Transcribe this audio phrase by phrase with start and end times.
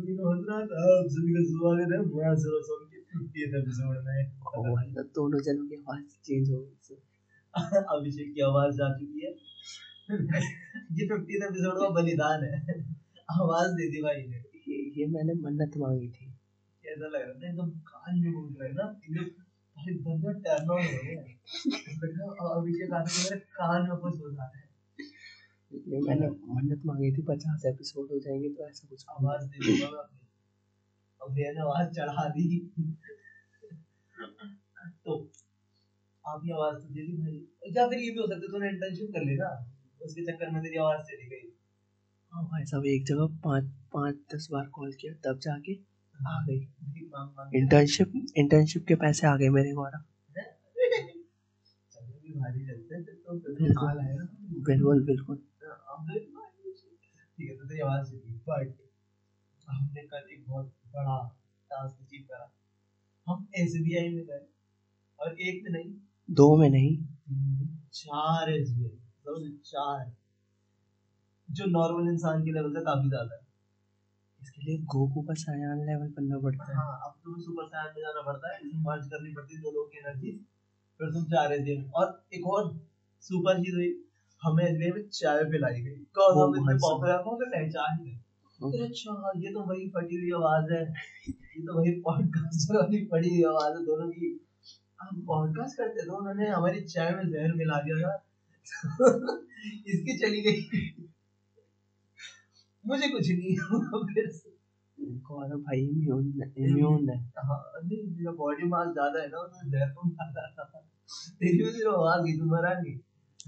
[0.00, 4.94] दिन रहा था आप सभी का स्वागत मैं सरोसम के 50th एपिसोड में ओ भाई
[4.94, 6.94] तो दोनों जनों की आवाज़ चेंज हो गई।
[7.76, 9.30] अभिषेक की आवाज़ जा चुकी है।
[10.92, 12.60] ये 50th एपिसोड का बलिदान है।
[13.40, 14.36] आवाज़ दे दी भाई ने।
[14.68, 16.26] ये ये मैंने मन्नत मांगी थी।
[16.82, 20.82] कैसा लग रहा था एकदम कान में घूम रहा है ना। एकदम बंदा टर्न ऑन
[20.82, 21.20] हो गया।
[22.60, 24.61] अभिषेक आते मेरे कान में कुछ हो रहा है।
[25.72, 29.72] ये मैंने मन्नत मांगी थी पचास एपिसोड हो जाएँगे तो ऐसा कुछ आवाज़ दे दी
[29.82, 30.18] मैं अपनी
[31.20, 32.58] अब मैंने आवाज़ चढ़ा दी।
[35.04, 35.30] तो
[36.24, 39.10] आपने आवाज़ तो दे दी भाई। या फिर ये भी हो सकता है तूने इंटर्नशिप
[39.10, 39.50] कर ली ना
[40.02, 41.52] उसके चक्कर में तेरी आवाज़ चली गई।
[42.32, 45.74] हाँ भाई साहब एक जगह पाँच पाँच दस बार कॉल किया तब जाके
[46.28, 46.58] आ गई।
[47.54, 50.04] इंटर्नशिप इंटर्नशिप के पैसे आ गए मेरे द्वारा।
[53.24, 53.38] तो
[54.64, 55.42] बिल्कुल। बिल्कुल।
[56.08, 58.74] ठीक है तो तेरी आवाज़ चली बट
[59.68, 61.16] हमने कल एक बहुत बड़ा
[61.70, 62.52] टास्क अचीव करा।
[63.26, 64.46] हम एसबीआई में गए।
[65.18, 65.94] और एक में नहीं।
[66.30, 66.96] दो में नहीं।
[67.92, 70.14] चार एसबीआई मतलब चार।
[71.48, 73.40] जो नॉर्मल इंसान के लेवल से काफ़ी ज़्यादा है।
[74.42, 78.02] इसके लिए गोकू का सायान लेवल करना पड़ता है। हाँ अब तुम्हें सुपर सायन में
[78.02, 80.32] जाना पड़ता है। इसमें मर्ज करनी पड़ती है दो लोगों की एनर्जी
[81.00, 82.72] फिर तुम चार एसबीआई में। और एक और
[83.20, 83.92] सुपर चीज़ हुई
[84.42, 86.04] हमें एसबीआई में चाय पिलाई गई।
[86.42, 88.18] हम इतने पॉपुलर हो पहचान ही
[88.82, 90.82] अच्छा ये तो वही फटी हुई आवाज़ है।
[91.28, 94.40] ये तो वही पॉडकास्ट वाली फटी हुई आवाज़ है दोनों की।
[95.02, 98.24] हम पॉडकास्ट करते थे उन्होंने हमारी चाय में जहर मिला दिया था।
[99.86, 100.60] इसकी चली गई।
[102.86, 104.50] मुझे कुछ नहीं हुआ फिर से
[105.56, 110.10] भाई इम्यून इम्यून है। हाँ नहीं मेरा बॉडी मास ज़्यादा है ना उसमें जहर कम
[110.10, 110.80] ज़्यादा था।
[111.40, 112.98] तेरी सिर्फ़ आवाज़ गई तुम मरा नहीं।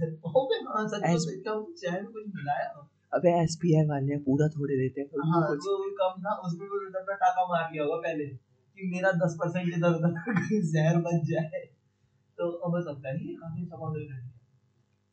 [0.02, 1.12] हाँ
[2.76, 2.88] हो?
[3.12, 6.76] अबे एसबीआई वाले पूरा थोड़े देते हैं हाँ कुछ। जो भी कम था उसमें भी
[6.76, 11.20] उन्होंने अपना टाका मार लिया होगा पहले कि मेरा दस परसेंट इधर उधर जहर बच
[11.24, 11.66] जाए।
[12.38, 14.28] तो अब हो सकता है ये काफ़ी समाधान कर दिया।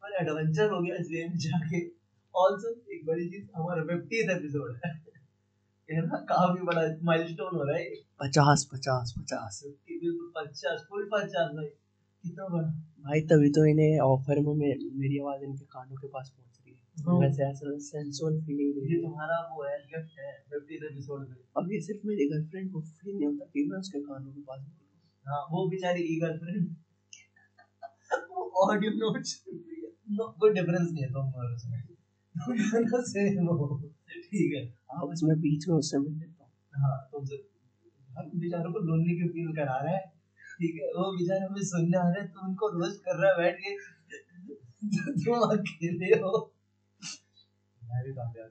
[0.03, 1.87] पर एडवेंचर हो गया इसलिए जाके
[2.35, 4.91] ऑल्सो एक बड़ी चीज़ हमारा फिफ्टीथ एपिसोड है।
[5.89, 11.09] ये ना काफ़ी बड़ा माइलस्टोन हो रहा है। पचास पचास पचास। फिफ्टी बिल्कुल पचास फुल
[11.13, 11.65] पचास भाई
[13.03, 16.73] भाई तभी तो इन्हें ऑफ़र में मे, मेरी आवाज़ इनके कानों के पास पहुँच रही
[16.73, 16.79] है।
[17.21, 21.79] वैसे ऐसा सेंसुअल फीलिंग ये तुम्हारा वो है गिफ्ट है फिफ्टीथ एपिसोड में अब ये
[21.81, 25.67] सिर्फ़ मेरी गर्लफ्रेंड को फील नहीं होता कि मैं उसके कानों के पास हूँ वो
[25.69, 26.75] बेचारी की गर्लफ्रेंड
[28.29, 29.43] वो ऑडियो नोट्स
[30.11, 31.79] नो कोई डिफरेंस नहीं है तुम और उसमें।
[33.03, 33.77] सेम हो।
[34.23, 37.35] ठीक है। हाँ बस मैं बीच में उससे मिल लेता हूँ। हाँ तुमसे
[38.09, 40.20] हम बेचारों को लोनली की फील करा रहा है।
[40.61, 43.37] ठीक है। वो बेचारे हमें सुनने आ रहे हैं तुम उनको रोज कर रहा है
[43.37, 43.71] बैठ के।
[45.23, 46.33] तुम अकेले हो।
[47.81, 48.49] मैं भी कामयाब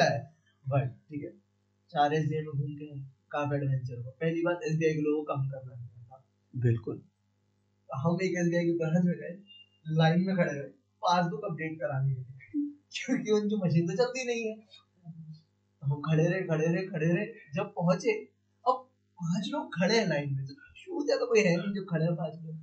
[0.00, 0.10] है
[0.64, 1.30] बट ठीक है।
[1.90, 2.88] चार एस में घूम के
[3.32, 6.22] काफ़ी एडवेंचर हुआ। पहली बात एस के लोगों को कम करना था।
[6.54, 7.00] बिल्कुल।
[7.90, 9.34] हम एक एस की ब्रांच में गए
[9.86, 10.68] लाइन में खड़े रहे
[11.02, 14.54] पासबुक अपडेट कराने के लिए क्योंकि उनकी मशीन तो चलती नहीं है।
[15.82, 17.24] तो हम खड़े रहे खड़े रहे खड़े रहे।
[17.54, 18.12] जब पहुँचे
[18.64, 18.84] अब
[19.18, 20.44] पाँच लोग खड़े हैं लाइन में।
[20.92, 22.56] शूट तो कोई है नहीं जो खड़े पाँच लोग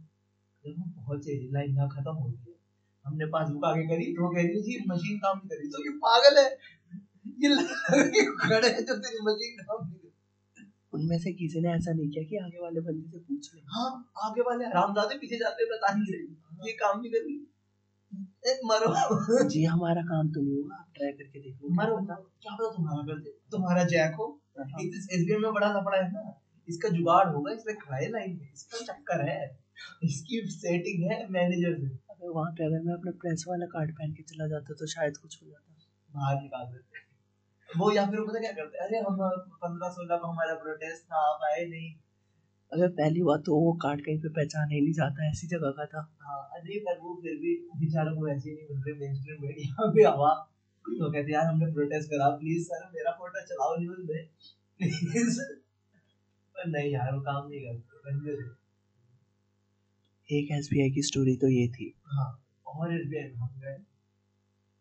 [0.64, 2.56] जब हम पहुँचे लाइन यहाँ खत्म हो गई
[3.06, 5.92] हमने पासबुक आगे करी तो कह रही जी मशीन काम नहीं कर। रही तो ये
[5.98, 6.48] पागल है।
[7.44, 9.98] ये खड़े हैं जो तेरी मशीन काम नहीं
[10.94, 14.12] उनमें से किसी ने ऐसा नहीं किया कि आगे वाले बंदे से पूछ ले। हाँ
[14.18, 19.64] आगे वाले हरामजादे पीछे जाते बता नहीं रहे। ये काम नहीं कर। रही मरो। जी
[19.64, 23.30] हमारा काम तो नहीं हुआ। आप ट्राई करके देख। मरो क्या पता तुम्हारा कर दे।
[23.52, 27.76] तुम्हारा जैक हो। हाँ। एक एसबीआई में बड़ा लफड़ा है ना। इसका जुगाड़ होगा इसलिए
[27.78, 29.40] खड़ा लाइन में इसका चक्कर है
[30.04, 34.14] इसकी सेटिंग है मैनेजर से। अबे वहाँ पे अगर मैं अपना प्रेस वाला कार्ड पहन
[34.14, 35.66] के चला जाता तो शायद कुछ हो जाता।
[36.10, 37.08] बाहर निकाल देते।
[37.70, 39.18] वो या फिर पता क्या करते अरे हम
[39.64, 41.90] पंद्रह सोलह को हमारा प्रोटेस्ट था आप आए नहीं।
[42.72, 45.86] अबे पहली बात तो वो कार्ड कहीं पे पहचाना ही नहीं जाता ऐसी जगह का
[45.94, 49.16] था। हाँ अरे पर वो फिर भी बेचारों को वैसे ही नहीं मिल रहे मेन
[49.16, 50.34] स्ट्रीम मीडिया पे हवा।
[50.86, 54.28] तो कहते यार हमने प्रोटेस्ट करा प्लीज़ सर मेरा फ़ोटो चलाओ न्यूज़ में
[54.80, 55.40] प्लीज़
[56.68, 58.60] नहीं यार वो काम नहीं करते रहने दे।
[60.38, 63.78] एक एस की स्टोरी तो ये थी। हाँ और एसबीआई में हम गए।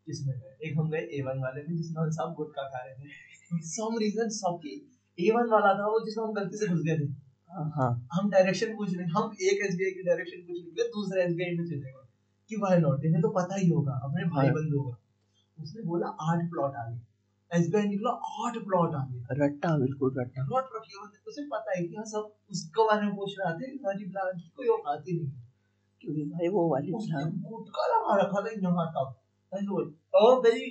[0.07, 0.69] किसमें गए?
[0.69, 3.09] एक हम गए ए वन वाले में जिसमें हम सब गुटखा खा रहे थे।
[3.63, 7.11] सम रीजन सबकी ए वन वाला था वो जिसमें हम गलती से घुस गए थे।
[7.51, 11.55] हाँ हाँ। हम डायरेक्शन पूछ रहे हम एक एसबीआई की डायरेक्शन पूछ निकले दूसरे एसबीआई
[11.55, 11.93] में चले गए।
[12.49, 14.97] कि वाई नॉट इन्हें तो पता ही होगा अपने भाई हाँ। बंद होगा।
[15.61, 17.01] उसने बोला आठ प्लॉट आ गए।
[17.53, 21.83] एसबीआई निकला आठ प्लॉट आ गए रट्टा बिल्कुल रट्टा। प्लॉट रखे थे उसे पता है
[21.85, 25.15] कि हाँ सब उसके बारे में पूछ रहे थे हमारी ब्रांच की कोई औकात ही
[25.19, 25.31] नहीं।
[26.01, 29.15] क्योंकि भाई वो वाली उसने प्लान गुटका लगा रखा था यहाँ तक
[29.53, 29.87] ऐसे बोल
[30.45, 30.69] भाई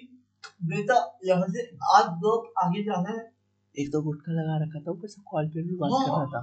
[0.71, 0.95] बेटा
[1.25, 1.63] यहाँ से
[1.95, 3.23] आज दो आगे जाना है।
[3.75, 6.41] एक तो गुटखा लगा रखा था ऊपर से कॉल पे भी बात कर रहा था।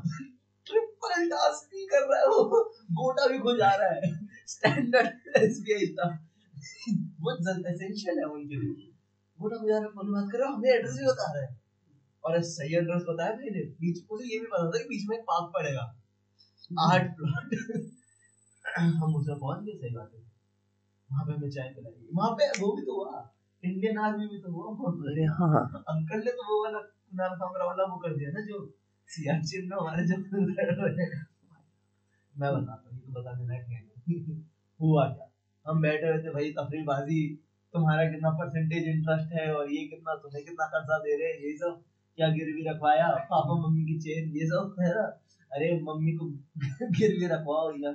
[0.67, 2.61] ट्रिपल टास्क भी कर रहा है वो।
[3.01, 4.13] गोटा भी खुल जा रहा है।
[4.49, 6.19] स्टैंडर्ड एसबीआई स्टाफ
[7.21, 8.91] बहुत एसेंशियल है उनके लिए।
[9.45, 11.61] खुल जा फ़ोन बात कर रहा है एड्रेस भी बता रहा है।
[12.25, 15.17] और सही एड्रेस बताया भाई ने बीच मुझे ये भी पता था कि बीच में
[15.17, 16.01] एक पार्क पड़ेगा।
[16.81, 17.55] आठ प्लॉट
[18.79, 20.21] हम उसे पहुँच गए सही बात है।
[21.13, 24.53] वहाँ पे हमें चाय पिलाई। वहाँ पे वो भी तो हुआ इंडियन आर्मी भी तो
[24.53, 27.31] हुआ। अरे हाँ। अंकल ने तो वो वाला कुनाल
[27.67, 30.17] वाला वो कर दिया ना जो सियाचिन में हमारे जो
[32.39, 34.43] मैं बताता हूँ तो बताने लायक नहीं। है।
[34.81, 35.31] हुआ क्या?
[35.67, 37.44] हम बैठे हुए थे भाई तफरीबाजी
[37.75, 41.57] तुम्हारा कितना परसेंटेज इंटरेस्ट है और ये कितना तुम्हें कितना कर्जा दे रहे हैं, ये
[41.57, 41.83] सब
[42.17, 45.03] क्या गिरवी रखवाया, पापा मम्मी की चेन, ये सब, है ना?
[45.53, 46.27] अरे, मम्मी को
[46.83, 47.93] गिरवी रखवाओ या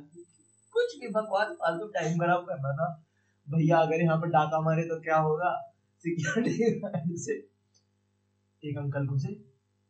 [0.73, 3.05] कुछ भी, बकवास, फालतू टाइम खराब करना था।
[3.49, 5.73] भैया, अगर यहाँ पर डाका मारे तो क्या होगा?
[5.99, 7.33] सिक्योरिटी से।
[8.63, 9.33] एक अंकल को से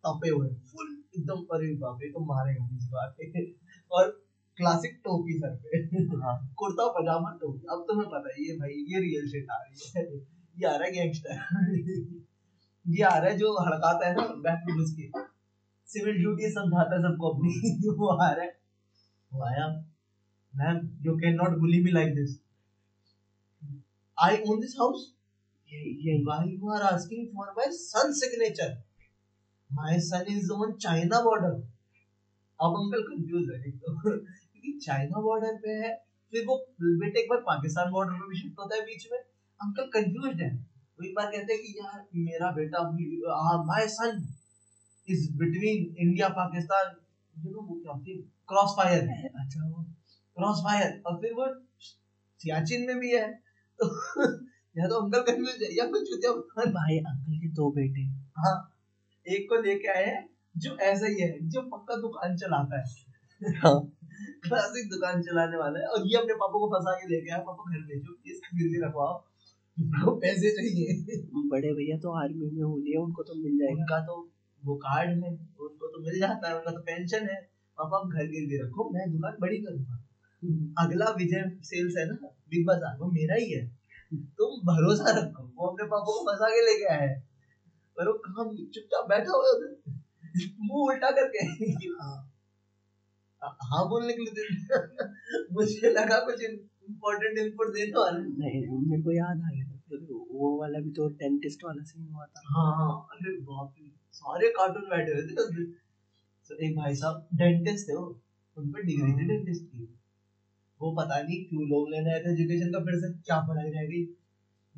[0.05, 3.15] तपे हुए फुल एकदम, अरे बाप रे तो मारेगा किसी बात
[3.91, 4.28] और
[4.59, 5.77] क्लासिक टोपी सर पे।
[6.23, 9.91] हाँ। कुर्ता पजामा टोपी। अब तुम्हें पता है ये भाई ये रियल शिट आ रही
[9.95, 10.03] है।
[10.57, 11.35] ये आ रहा है गैंगस्टर
[12.85, 15.05] ये आ रहा है जो हड़काता है ना बैक में घुस के।
[15.89, 17.51] सिविल ड्यूटी समझाता है सबको अपनी।
[17.99, 18.51] वो आ रहा है।
[19.31, 19.67] वो आया।
[20.53, 22.35] Ma'am you can not bully me like this
[24.17, 25.07] I own this house
[25.69, 28.71] ये ये why you are asking for my son's signature?
[29.69, 31.51] My son is on china border.
[32.59, 34.15] अब अंकल कंफ्यूज है एक तो।
[34.79, 35.95] चाइना बॉर्डर पे है
[36.31, 39.19] फिर वो बेटे एक बार पाकिस्तान बॉर्डर पे भी शिफ्ट होता है बीच में।
[39.59, 40.55] अंकल कंफ्यूज है।
[40.99, 42.83] वो एक बार कहते हैं कि यार मेरा बेटा
[43.63, 44.27] my son
[45.09, 46.95] is between India Pakistan
[47.45, 48.17] you know वो क्या होती है?
[48.21, 49.01] क्रॉस फायर
[49.35, 49.83] अच्छा वो।
[50.37, 51.47] क्रॉस फायर और फिर वो
[52.37, 53.33] सियाचिन में भी है।
[53.81, 53.85] तो
[54.77, 58.01] या तो अंकल कंफ्यूज है या कुछ चुतिया बता- भाई अंकल के दो बेटे।
[58.37, 58.75] हाँ
[59.27, 63.08] एक को लेके आए हैं जो ऐसा ही है जो पक्का दुकान चलाता है हाँ।
[63.41, 67.71] क्लासिक दुकान चलाने वाला है और ये अपने पापा को फंसा के लेके आया। पापा
[67.71, 69.13] घर भेजो इस गिरवी रखवाओ।
[69.77, 70.87] उनको पैसे चाहिए।
[71.49, 74.15] बड़े भैया तो आर्मी में होली है उनको तो मिल जाएगा। उनका तो
[74.63, 77.39] वो कार्ड है उनको तो मिल जाता है उनका तो पेंशन है।
[77.77, 79.95] पापा आप घर गिरवी रखो मैं दुकान बड़ी करूँगा।
[80.77, 82.15] अगला विजय सेल्स है ना
[82.49, 83.65] बिग बाज़ार वो मेरा ही है।
[84.37, 87.17] तुम भरोसा रखो वो अपने पापा को फंसा के लेके आया है।
[87.97, 89.97] पर वो काम चुपचाप बैठा हुआ है
[90.61, 91.45] मुँह उल्टा करके।
[93.43, 94.47] हाँ हाँ बोलने के लिए दे
[95.53, 99.75] मुझे लगा कुछ इम्पोर्टेंट इनपुट देने वाला। है। नहीं मेरे को याद आ गया था।
[100.31, 104.49] वो वाला भी तो डेंटिस्ट वाला सीन हुआ था। हाँ हाँ अरे बाप रे सारे
[104.49, 105.65] कार्टून बैठे हुए थे उसमें।
[106.49, 108.21] तो एक भाई साहब डेंटिस्ट थे वो।
[108.57, 109.97] उन पर डिग्री थी डेंटिस्ट की।
[110.81, 113.87] वो पता नहीं क्यों लोग लेने आए थे एजुकेशन का फिर से क्या पढ़ाई रह
[113.87, 114.15] गई।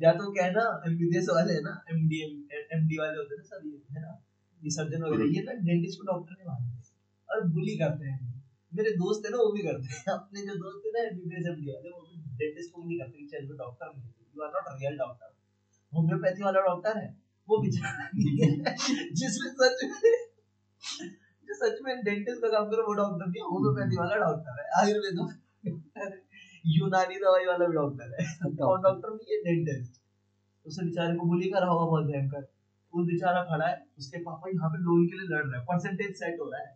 [0.02, 2.20] या तो क्या है ना एमबीबीएस वाले है ना एमडी
[2.74, 4.24] एमडी वाले होते हैं ना सब ये है ना?
[4.64, 6.82] ये सर्जन वगैरह ये ना डेंटिस्ट को डॉक्टर नहीं मानते।
[7.28, 8.31] और बुली करते हैं।
[8.72, 11.70] मेरे दोस्त है ना वो भी करते हैं। अपने जो दोस्त है ना एमबीबीएस एमडी
[11.70, 14.96] वाले वो भी डेंटिस्ट को भी नहीं करते चल डॉक्टर नहीं you are not real
[14.98, 15.28] doctor
[15.92, 17.08] homeopathy वाला डॉक्टर है।
[17.48, 18.04] वो बेचारा
[19.20, 20.12] जिसमें सच में
[21.48, 25.14] जो सच में डेंटिस्ट का काम करे वो डॉक्टर नहीं होम्योपैथी वाला डॉक्टर है। आयुर्वेद
[25.16, 26.20] डॉक्टर
[26.74, 28.26] यूनानी दवाई वाला भी डॉक्टर है।
[28.66, 30.00] और डॉक्टर नहीं है डेंटिस्ट
[30.66, 32.42] उसे बेचारे को बुली करा होगा बहुत भयंकर
[32.92, 36.14] वो बेचारा खड़ा है। उसके पापा यहाँ पे लोन के लिए लड़ रहे हैं। परसेंटेज
[36.16, 36.70] सेट हो रहा है।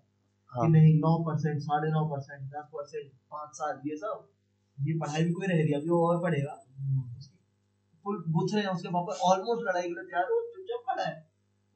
[0.53, 4.26] हाँ। कि नहीं नौ परसेंट साढ़े नौ परसेंट दस परसेंट पाँच साल ये सब।
[4.79, 6.55] ये पढ़ाई भी कोई रह रही है अभी वो और पढ़ेगा।
[8.05, 11.15] फुल पूछ रहे हैं उसके पापा ऑलमोस्ट लड़ाई के लिए तैयार है, चुपचाप खड़ा है।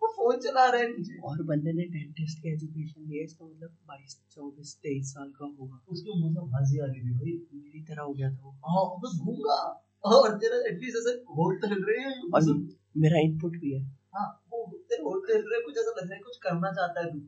[0.02, 3.70] वो फ़ोन चला रहा है नीचे और बंदे ने डेंटिस्ट की एजुकेशन लिया इसका मतलब
[3.88, 7.82] बाईस चौबीस तेईस साल का होगा। उसके मुँह से हँसी आ रही थी भाई। मेरी
[7.82, 9.58] तरह हो गया था वो। हाँ बस घूँगा
[10.04, 12.52] और तेरा एटलीस्ट ऐसे होठ तो हिल रहे हैं। और
[12.96, 13.82] मेरा इनपुट भी है।
[14.14, 16.72] हाँ वो तेरे होठ तो हिल रहे हैं कुछ ऐसा लग रहा है कुछ करना
[16.72, 17.20] चाहता है तू।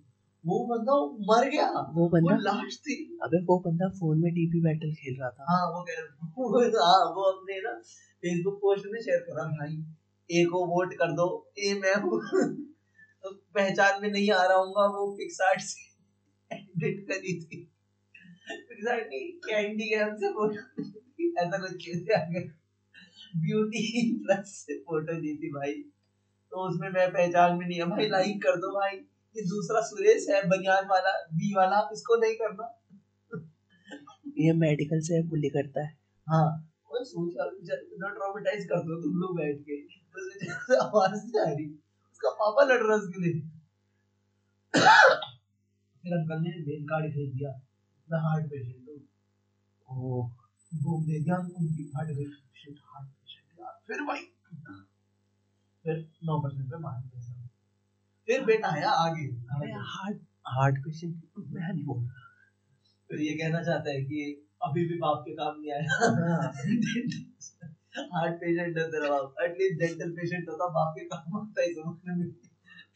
[0.44, 0.94] वो बंदा
[1.26, 5.30] मर गया। वो बंदा लाश थी। अबे वो बंदा फ़ोन में डीपी बैटल खेल रहा
[5.30, 6.00] था। हाँ वो कह
[6.38, 7.72] वो हाँ वो अपने ना
[8.22, 9.76] फेसबुक पोस्ट में शेयर करा भाई
[10.30, 11.26] ए को वोट कर दो।
[11.58, 12.20] ए मैं हूँ।
[13.54, 17.60] पहचान में नहीं आ रहा हूँ वो पिक्सार्ट से एडिट करी थी।
[18.50, 20.82] पिक्सार्ट नहीं कैंडी गैम से फ़ोटो
[21.42, 22.42] ऐसा कुछ कैसे आ गया
[23.36, 23.84] ब्यूटी
[24.26, 25.72] प्लस से फ़ोटो दी थी भाई।
[26.52, 28.96] तो उसमें मैं पहचान में नहीं है। भाई लाइक कर दो भाई।
[29.36, 32.64] ये दूसरा सुरेश है बनियान वाला बी वाला आप इसको नहीं करना।
[34.38, 35.90] ये मेडिकल से बुली करता है।
[36.26, 36.48] हाँ
[36.90, 39.80] और सोच कितना ट्रॉमेटाइज कर दो तुम लोग बैठ के
[40.66, 43.40] से आवाज़ नहीं आ रही। उसका पापा लड़ रहा है उसके लिए।
[46.04, 47.50] फिर अंकल ने मेन कार्ड भेज दिया।
[48.08, 49.00] मैं हार्ट पेशेंट हूँ
[49.88, 50.22] ओ
[50.72, 52.26] घूम दे दिया उनकी फट गई
[52.60, 54.22] शिट हार्ट पेशेंट यार फिर भाई
[55.84, 57.21] फिर नौ परसेंट पे मान गए
[58.32, 59.24] फिर बेटा आया आगे।
[59.94, 62.20] हार्ट हार्ट पेशेंट मैं नहीं बोल रहा
[63.10, 64.20] फिर ये कहना चाहता है कि
[64.64, 65.96] अभी भी बाप के काम नहीं आया।
[68.12, 72.14] हार्ट पेशेंट है तेरा बाप। एटलीस्ट डेंटल पेशेंट होता बाप के काम आता है समझने
[72.16, 72.28] में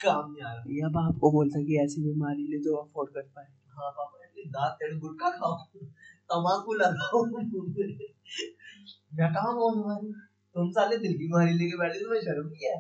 [0.05, 3.27] काम नहीं आ रहा या बाप को बोलता कि ऐसी बीमारी ले जो अफोर्ड कर
[3.37, 5.57] पाए। हाँ पापा एटलीस्ट दांत तेरे गुटखा खाओ।
[6.31, 7.97] तमाकू लगाओ मुँह में।
[9.15, 10.13] मैं कहाँ हूँ तुम्हारी
[10.57, 12.77] तुम साले दिल की बीमारी लेके बैठे तुम्हें शर्म नहीं है?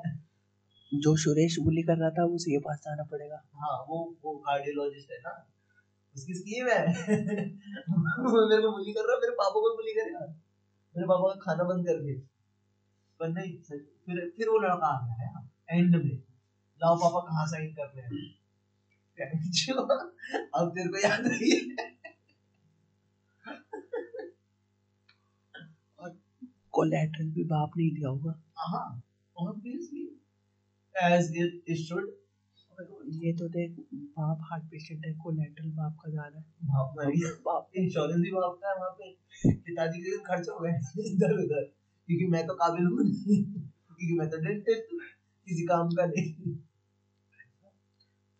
[0.94, 5.10] जो सुरेश बुली कर रहा था उसे के पास जाना पड़ेगा। हाँ वो वो कार्डियोलॉजिस्ट
[5.10, 5.32] है ना।
[6.16, 10.20] उसकी स्कीम है। मेरे को बुली कर रहा मेरे पापा को बुली करेगा।
[10.94, 11.86] मेरे पापा का खाना बंद
[13.20, 16.16] पर नहीं फिर फिर वो लड़का आ गया है एंड में।
[16.80, 18.34] लाओ पापा कहाँ साइन कर रहे हैं?
[20.54, 21.94] अब तेरे को याद रही है।
[26.72, 29.02] कोलेटरल भी बाप नहीं दिया होगा। हाँ
[29.36, 30.05] obviously
[30.96, 32.06] as it, it should?
[33.16, 33.76] ये तो देख
[34.16, 36.44] बाप हार्ट पेशेंट है कोलेटरल बाप का जा रहा है।
[36.96, 39.06] मर गया बाप। इंश्योरेंस भी भागता है वहाँ पे।
[39.60, 40.72] पिताजी के दिन खर्च हो गए
[41.12, 41.64] इधर उधर।
[42.08, 45.00] क्योंकि मैं तो काबिल हूँ नहीं। क्योंकि मैं तो डेंटिस्ट हूँ
[45.46, 46.54] किसी काम का नहीं।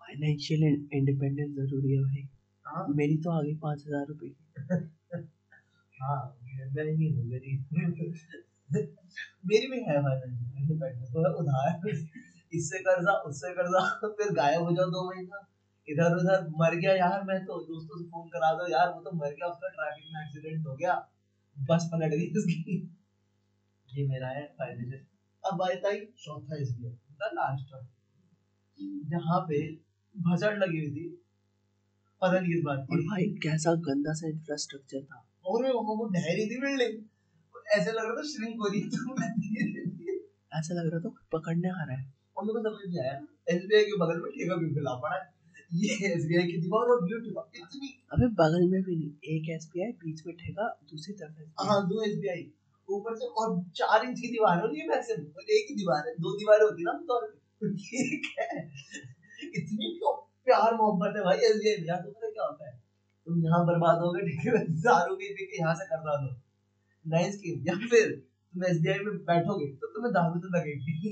[0.00, 2.28] फाइनेंशियल इंडिपेंडेंस ज़रूरी है भाई।
[2.66, 2.86] हाँ?
[2.96, 4.42] मेरी तो आ गई पाँच हज़ार रुपए की।
[5.94, 6.20] हाँ
[6.74, 7.58] मैं नहीं हूँ मेरी
[9.46, 11.10] मेरी भी है फाइनेंशियल इंडिपेंडेंस
[11.40, 11.72] उधार।
[12.52, 13.80] इससे कर्जा उससे कर्जा
[14.18, 15.46] फिर गायब हो जाओ दो महीना।
[15.88, 19.10] इधर उधर मर गया यार मैं तो दोस्तों से फ़ोन करा दो यार वो तो
[19.16, 20.94] मर गया उसका ट्रैफ़िक में एक्सीडेंट हो गया।
[21.56, 22.56] बस पलट गई उसकी।
[23.88, 25.04] ये मेरा है फाइनेंशियल
[25.44, 27.74] अब बात आई चौथा इसलिए द लास्ट
[29.10, 29.60] जहाँ पे
[30.14, 31.08] भसड़ लगी हुई थी
[32.22, 36.46] पता नहीं किस बात की। भाई कैसा गंदा सा इंफ्रास्ट्रक्चर था। और वो वो ढहरी
[36.50, 37.04] थी बिल्डिंग
[37.76, 40.18] ऐसे लग रहा था श्रिंक हो रही है तो मैं धीरे धीरे
[40.58, 42.04] ऐसा लग रहा था पकड़ने आ रहा है।
[42.36, 43.14] और मेरे को समझ नहीं आया।
[43.54, 45.24] एसबीआई के बगल में ठेका भी खुला पड़ा है।
[45.74, 46.98] ये एसबीआई की दीवार और
[47.56, 51.66] इतनी अबे बगल में भी नहीं एक एसबीआई बीच में ठेका दूसरी तरफ़.
[51.68, 52.44] हाँ दो एसबीआई
[52.88, 56.36] ऊपर से और चार इंच की दीवार है मैक्सिमम और एक ही दीवार है। दो
[56.38, 57.16] दीवारें होती ना तो
[57.62, 58.60] क्या है।
[59.56, 60.12] इतनी तो
[60.44, 62.74] प्यार मोहब्बत है भाई एसबीआई में। तो पता क्या होता है?
[63.26, 64.52] तुम यहाँ बर्बाद हो गए ठीक है
[65.16, 66.28] पी के यहाँ से दो
[67.06, 71.10] नाइस स्कीम या फिर तुम एसबीआई में बैठोगे तो तुम्हें दारू तो लगेगी।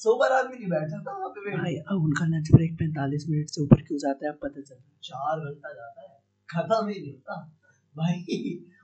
[0.00, 3.62] सोबर आदमी नहीं बैठ सकता वहाँ पे भाई अब उनका लंच ब्रेक पैंतालीस मिनट से
[3.62, 7.58] ऊपर क्यों जाता है अब पता चल चार घंटा जाता है। खत्म ही नहीं होता।
[7.96, 8.18] भाई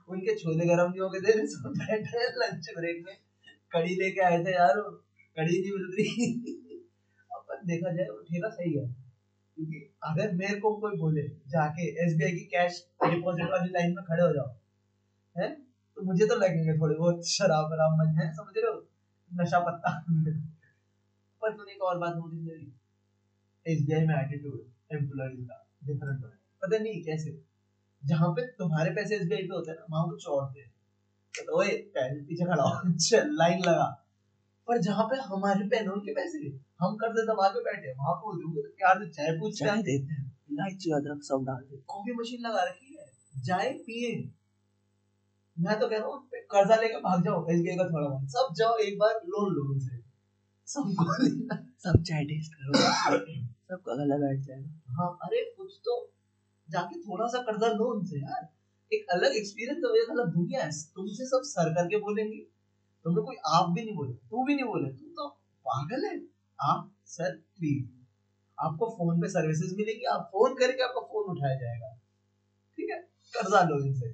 [0.09, 3.15] उनके छोले गरम नहीं होके दे रहे सब बैठे हैं लंच ब्रेक में।
[3.71, 4.81] कड़ी लेके आए थे यार
[5.37, 6.31] कड़ी नहीं मिल रही।
[7.31, 8.87] अपन देखा जाए वो ठेका सही है।
[9.55, 14.23] क्योंकि अगर मेरे को कोई बोले जाके एसबीआई की कैश डिपॉजिट वाली लाइन में खड़े
[14.23, 14.55] हो जाओ
[15.37, 15.53] है?
[15.95, 18.87] तो मुझे तो लगेंगे थोड़े बहुत शराब वराब मन है समझ रहे हो?
[19.33, 20.03] नशा पत्ता।
[21.41, 22.67] पर एक और बात नोटिस करी।
[23.65, 26.29] एसबीआई में एटीट्यूड एम्प्लॉयज़ का डिफरेंट है
[26.61, 27.37] पता नहीं कैसे।
[28.03, 30.71] जहाँ पे तुम्हारे पैसे एसबीआई पे होते हैं ना वहाँ वो चौड़ते हैं
[31.33, 31.67] तो ओए
[31.97, 33.85] पीछे खड़ा हो। चल लाइन लगा।
[34.67, 36.39] पर जहाँ पे हमारे पैन उनके पैसे।
[36.81, 40.91] हम कर्जे दबा के बैठे। वहाँ पे प्यार से चाय पूछ चाय देते हैं। इलायची
[40.91, 43.05] अदरक सब डाल देते कॉफ़ी मशीन लगा रखी है।
[43.43, 44.11] जाए पिए।
[45.57, 48.75] मैं तो कह रहा हूँ कर्जा लेके भाग जाओ। एसबीआई का थोड़ा बहुत सब जाओ
[48.79, 49.96] एक बार लोन लो उनसे।
[50.67, 51.03] सबको
[51.83, 52.79] सब चाय टेस्ट करो।
[53.69, 55.93] सबका गला बैठ जाएगा हाँ अरे कुछ तो
[56.69, 58.47] जाके थोड़ा सा कर्जा लो उनसे यार।
[58.91, 62.37] एक अलग एक्सपीरियंस हो एक अलग दुनिया है। तुमसे सब सर करके बोलेंगे।
[63.05, 65.27] तुमने कोई आप भी नहीं बोले तू भी नहीं बोले। तू तो
[65.65, 66.15] पागल है।
[66.59, 67.85] आप सर प्लीज़
[68.57, 71.93] आपको फ़ोन पे सर्विसेज़ मिलेगी। आप फ़ोन करके आपका फ़ोन उठाया जाएगा।
[72.77, 72.99] ठीक है?
[73.33, 74.09] कर्जा लो इनसे।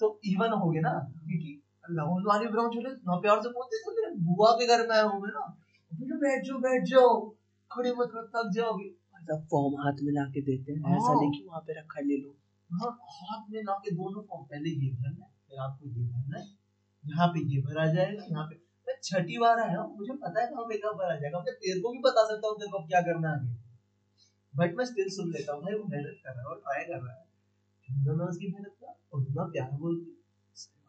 [0.00, 1.62] तो इवन हो गया ना क्योंकि
[1.98, 5.04] लोन वाली ब्रांच वाले ना प्यार से बोलते हैं मेरे बुआ के घर में आया
[5.10, 5.44] हूँ मैं ना।
[5.92, 7.12] बेटा बैठ जाओ बैठ जाओ
[7.70, 8.88] खड़े मत रहो थक जाओगे।
[9.28, 12.00] सब फॉर्म हाथ में ला के देते हैं ऐसा हाँ। नहीं कि वहाँ पे रखा
[12.06, 12.30] ले लो।
[12.70, 16.38] हाँ हाथ में ला के दोनों फॉर्म पहले ये भरना है फिर आपको ये भरना
[16.38, 16.44] है।
[17.04, 20.46] यहाँ पे ये भरा जाएगा यहाँ पे। मैं छठी बार आया हूँ मुझे पता है
[20.46, 23.00] कहाँ पे क्या भरा जाएगा मैं तेरे को भी बता सकता हूँ तेरे को क्या
[23.08, 23.58] करना है
[24.54, 27.02] बट मैं स्टिल सुन लेता हूँ भाई वो मेहनत कर रहा है और ट्राई कर
[27.02, 27.24] रहा है।
[27.88, 30.10] जितना मैं उसकी मेहनत का उतना प्यार बोलती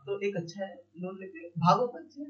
[0.07, 2.23] तो एक अच्छा है लोन लेके भागो मत से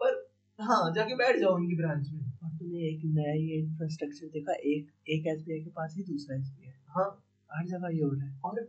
[0.00, 0.22] पर
[0.58, 5.10] हाँ जाके बैठ जाओ उनकी ब्रांच में। और तूने एक नया ये इंफ्रास्ट्रक्चर देखा एक
[5.10, 7.08] एक एसबीआई के पास ही दूसरा एसबीआई हाँ।
[7.50, 8.68] हर जगह ये हो रहा है। और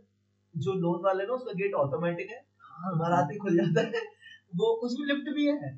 [0.54, 4.02] जो लोन वाले ना उसका गेट ऑटोमेटिक है। हाँ। हमारा हाथ ही खुल जाता है।
[4.56, 5.70] वो उसमें लिफ्ट भी है।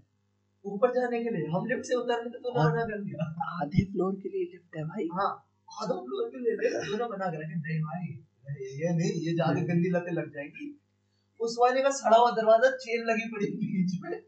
[0.65, 3.29] ऊपर जाने के लिए। हम लिफ्ट से उतरने थे तो ना मना कर दिया।
[3.61, 5.31] आधे फ्लोर के लिए लिफ्ट है भाई। हाँ
[5.69, 8.07] आधा फ्लोर के लिए ले तूने मना कर रखा। नहीं भाई
[8.81, 10.69] ये नहीं ये जाके गंदी लतें लग जाएगी।
[11.41, 14.23] उस वाले का सड़ा हुआ दरवाज़ा चेन लगी पड़ी बीच में।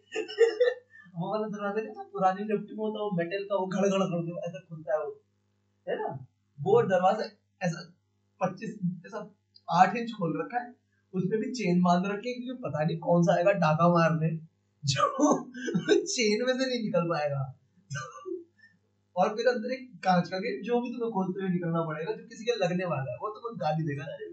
[1.15, 3.99] वो वाला दरवाज़ा नहीं था पुरानी लिफ्ट में होता वो मेटल का, वो घड़ घड़
[3.99, 5.23] घड़ ऐसा खुलता है वो।
[5.89, 6.27] है ना?
[6.61, 7.25] वो दरवाज़ा
[7.67, 7.95] ऐसा
[8.41, 9.35] पच्चीस, ऐसा
[9.71, 10.75] आठ इंच खोल रखा है।
[11.15, 14.39] उसमें भी चेन बाँध रखी है, क्योंकि पता नहीं कौन सा आएगा डाका मारने।
[14.85, 15.45] जो
[15.89, 17.57] चेन में से नहीं निकल पाएगा।
[19.17, 22.25] और फिर अंदर एक कांच का गेट, जो भी तुम्हें खोलते हुए निकलना पड़ेगा, जो
[22.25, 24.31] किसी के लगने वाला है, वो तुम्हें गाली देगा, अरे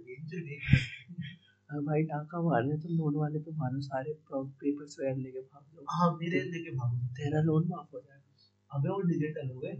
[1.71, 6.11] भाई टाका मारने तो लोन वाले पे मारो सारे पेपर्स वगैरह लेके भाग जाओ। हाँ
[6.11, 9.71] मेरे लेके भागो तेरा लोन माफ़ हो जाएगा। अबे वो डिजिटल हो गए।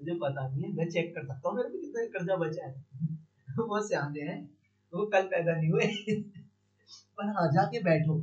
[0.00, 2.84] मुझे पता नहीं है मैं चेक कर सकता हूँ मेरे पे कितना कर्जा बचा है।
[3.58, 4.50] वो सियाने हैं।
[4.94, 5.86] वो कल पैदा नहीं हुए।
[7.18, 8.18] पर हाँ जाके बैठो।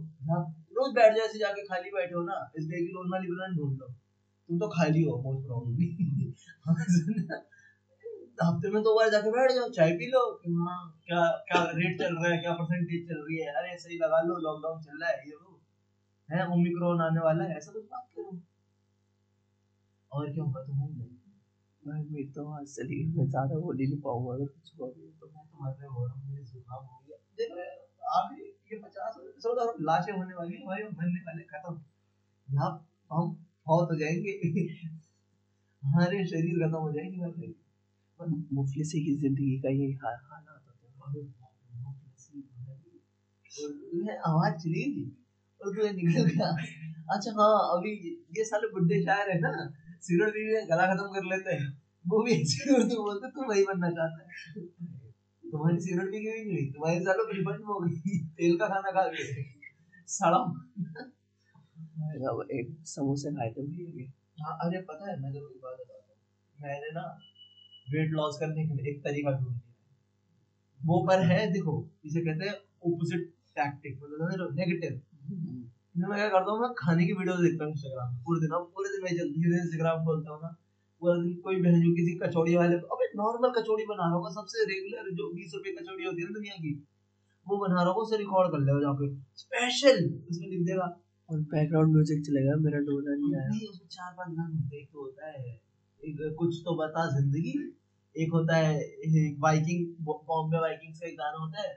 [0.74, 3.88] रोज बैठ जाए जाके खाली बैठे हो ना। इस की लोन वाली ढूंढ लो।
[4.50, 5.96] तुम तो खाली हो मोस्ट प्रॉब्लली
[8.38, 12.00] हफ़्ते में दो बार जाके बैठ जाओ चाय पी लो कि हाँ क्या क्या रेट
[12.00, 13.48] चल रहा है क्या परसेंटेज चल रही है?
[13.54, 15.60] अरे सही लगा लो लॉकडाउन चल रहा है ये वो।
[16.30, 18.40] है ओमिक्रोन आने वाला है ऐसा कुछ बात करो।
[20.12, 20.92] और क्या होगा तो घूम
[21.84, 24.88] भाई मेरी तो आज चली गई मैं ज़्यादा बोल ही नहीं पाऊँगा अगर कुछ हो
[24.88, 27.58] गया तो। मैं तो मर रहा हो हूँ मुझे जुकाम हो गया। देखो
[28.12, 28.36] आप
[28.72, 31.74] ये पचास सौ लाशें होने वाली है हमारे मरने वाले खत्म।
[32.48, 32.70] यहाँ
[33.12, 33.36] हम
[33.68, 34.32] बहुत हो जाएँगे।
[35.84, 37.54] हमारे शरीर खत्म हो जाएँगे
[38.22, 41.28] मुफलिसी की ज़िंदगी का यही हाल हालात होते हैं।
[44.28, 45.18] आवाज़ चली थी
[45.62, 46.48] और तो निकल गया।
[47.16, 49.74] अच्छा हाँ अभी ये साले बुड्ढे शायर है ना
[50.10, 54.30] भी गला खत्म कर लेते हैं। वो भी सिगरेट बोलते तू वही बनना चाहता है।
[55.44, 59.44] तुम्हारी सिगरेट भी क्यों नहीं तुम्हारी सालों रिफंड हो गई तेल का खाना खा के
[60.08, 60.62] सड़ा
[62.52, 66.62] एक समोसे खाए थे भैया हाँ अरे पता है मैं तो एक बात बताता हूँ।
[66.62, 67.20] मैंने ना
[67.88, 69.72] वेट लॉस करने के लिए एक तरीका ढूंढ लिया
[70.82, 71.74] वो पर है देखो
[72.06, 75.02] इसे कहते हैं ऑपोजिट टैक्टिक मतलब नेगेटिव
[76.02, 79.04] मैं क्या करता हूँ मैं खाने की वीडियो देखता हूँ इंस्टाग्राम पूरे दिन। पूरे दिन
[79.04, 80.50] मैं जल्दी से इंस्टाग्राम खोलता हूँ ना।
[81.02, 84.64] पूरा दिन कोई बहन जो किसी कचौड़ी वाले अबे नॉर्मल कचौड़ी बना रहा होगा सबसे
[84.72, 86.72] रेगुलर जो बीस रुपए कचौड़ी होती है ना दुनिया की
[87.48, 90.88] वो बना रहा होगा उसे रिकॉर्ड कर लेगा जाके। स्पेशल उसमें लिख देगा।
[91.30, 94.90] और बैकग्राउंड म्यूज़िक चलेगा मेरा डोना नहीं आया। नहीं उसमें चार पाँच गाने होते एक
[94.94, 95.54] तो होता है
[96.04, 97.54] एक कुछ तो बता ज़िंदगी।
[98.16, 98.74] एक होता है
[99.42, 101.72] बाइकिंग बॉम्बे बाइकिंग का एक गाना होता है।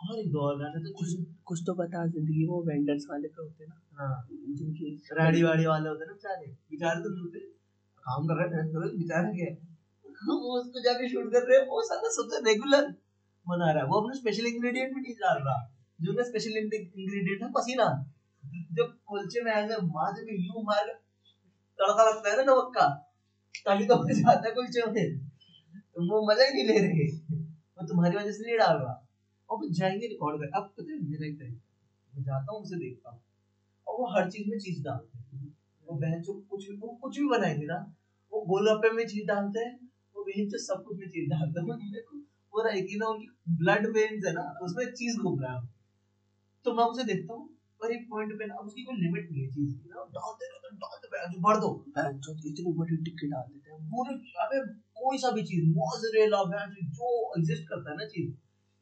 [0.00, 1.14] और एक दो और गाने तो कुछ
[1.46, 4.26] कुछ तो बता ज़िंदगी वो वेंडर्स वाले पे होते ना। हाँ।
[4.58, 7.40] जिनकी रेडी वाड़ी वाले होते ना बेचारे। बेचारे तो मिलते
[8.02, 9.50] काम कर रहे हैं करो बेचारे के
[10.28, 12.86] वो उसको जाके शूट कर रहे हैं वो सारा सबसे रेगुलर
[13.46, 15.58] बना रहा है। वो अपने स्पेशल इंग्रेडिएंट भी नहीं डाल रहा।
[15.98, 17.86] जो उनका स्पेशल इंग्रेडिएंट है पसीना।
[18.78, 20.86] जब कुलचे में ऐसे मार के यूँ मार
[21.78, 22.86] तड़का लगता है ना नमक का
[23.66, 25.27] तभी तो मज़ा आता है कुलचे में।
[25.98, 27.04] तो वो मज़ा नहीं ले रहे
[27.78, 29.06] वो तुम्हारी वजह से नहीं डाल रहा।
[29.50, 31.60] और वो जाएँगे रिकॉर्ड कर अब पता है, मेरा एक तरीका
[32.16, 33.20] मैं जाता हूँ, उसे देखता हूँ।
[33.88, 35.56] और वो हर चीज़ में चीज़ डालते हैं।
[35.88, 37.94] वो बहन जो कुछ भी, वो कुछ भी बनाएँगे ना,
[38.32, 41.92] वो गोलगप्पे में चीज़ डालते हैं, वो बहन जो सब कुछ में चीज़ डालते हैं।
[41.92, 42.18] देखो
[42.52, 45.68] पूरा एक ही उनकी ब्लड वेन्स है ना, उसमें चीज़ घूम रहा है।
[46.64, 49.50] तो मैं उसे देखता हूँ पर एक पॉइंट पे ना उसकी कोई लिमिट नहीं है
[49.50, 53.72] चीज़ की ना। डालते रहते डालते रहते भर दो। जो इतनी बड़ी टिक्की डाल देते
[53.72, 54.14] हैं पूरे
[54.44, 54.60] अबे
[55.00, 56.42] कोई सा भी चीज़ मोज़रेला
[56.92, 58.32] जो एग्जिस्ट करता है ना चीज़,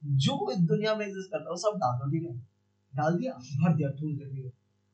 [0.04, 2.36] जो इस दुनिया में एग्जिस्ट करता है सब डाल दो, ठीक है?
[2.94, 4.50] डाल दिया, भर दिया ठूस दिया।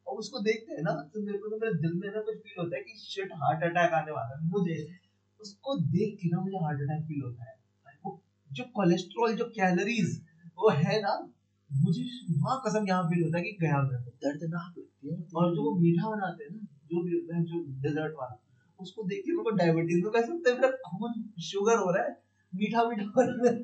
[0.06, 2.62] और उसको देखते हैं ना तो मेरे को तो मेरे दिल में ना कुछ फील
[2.62, 4.78] होता है कि शिट हार्ट अटैक आने वाला है, मुझे।
[5.40, 7.62] उसको देख के ना मुझे हार्ट अटैक फील होता है।
[8.52, 10.22] जो कोलेस्ट्रॉल जो कैलोरीज
[10.58, 11.31] वो है ना
[11.72, 12.02] मुझे
[12.38, 15.74] वहाँ कसम यहाँ फील होता है कि गया मैं। दर्दनाक लगती है और जो वो
[15.80, 18.38] मीठा बनाते हैं ना जो भी होता है जो डेजर्ट वाला
[18.80, 22.04] उसको देख के मेरे को डायबिटीज़ में कह सकते हैं मेरा खून शुगर हो रहा
[22.04, 22.16] है
[22.52, 23.54] मीठा मीठा हो रहा है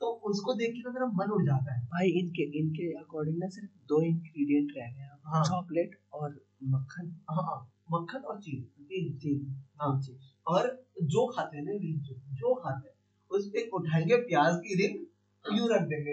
[0.00, 3.48] तो उसको देख के ना मेरा मन उड़ जाता है। भाई इनके इनके अकॉर्डिंग ना
[3.48, 6.30] सिर्फ़ दो इंग्रेडिएंट रह गए हाँ। चॉकलेट और
[6.64, 7.56] मक्खन। हाँ
[7.92, 9.44] मक्खन और चीज़। तीन तीन
[9.82, 10.68] हाँ। चीज़। और
[11.02, 12.96] जो खाते हैं ना जो जो खाते हैं
[13.30, 14.98] उस पे उठाएँगे प्याज की रिंग
[15.44, 16.12] यूँ रख देंगे?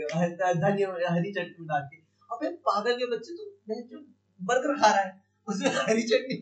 [0.62, 1.98] धनिया हरी चटनी डाल के।
[2.30, 4.00] अबे पागल के बच्चे तो मैं जो
[4.42, 6.36] बर्गर खा रहा है उसमें हरी चटनी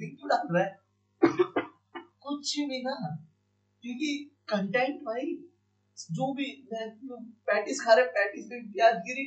[0.00, 0.78] क्यों डाल रहा है?
[2.22, 2.94] कुछ भी ना।
[3.84, 4.10] क्योंकि
[4.48, 5.26] कंटेंट भाई
[6.10, 9.24] जो भी पैटिस खा रहे पैटिस पे प्याज गिरी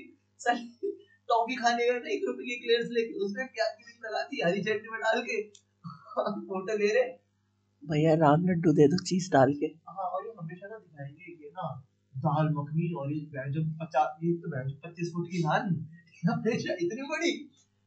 [1.30, 4.64] टॉफी खाने का एक रुपए की क्लेयर्स लेके उसमें प्याज की रिंग लगा दी हरी
[4.64, 5.42] चटनी में डाल के
[6.48, 7.04] फ़ोटो ले रहे
[7.84, 11.50] भैया राम लड्डू दे दो चीज़ डाल के। हाँ और ये हमेशा ना दिखाएँगे ये
[11.50, 11.68] ना
[12.26, 15.64] दाल, मखनी और ये जो पचास ये तो पच्चीस फुट की नान
[16.30, 17.34] हमेशा इतनी बड़ी।